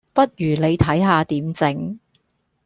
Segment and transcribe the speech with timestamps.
[0.13, 1.99] 不如你睇下點整